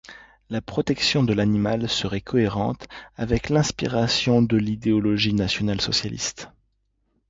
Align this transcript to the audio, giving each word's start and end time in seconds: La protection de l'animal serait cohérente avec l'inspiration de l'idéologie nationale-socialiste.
La 0.49 0.61
protection 0.61 1.21
de 1.21 1.31
l'animal 1.31 1.87
serait 1.87 2.21
cohérente 2.21 2.87
avec 3.17 3.49
l'inspiration 3.49 4.41
de 4.41 4.57
l'idéologie 4.57 5.35
nationale-socialiste. 5.35 6.49